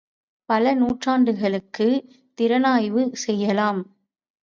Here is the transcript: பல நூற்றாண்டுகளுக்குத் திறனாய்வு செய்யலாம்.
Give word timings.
பல 0.49 0.73
நூற்றாண்டுகளுக்குத் 0.75 2.01
திறனாய்வு 2.37 3.09
செய்யலாம். 3.17 3.81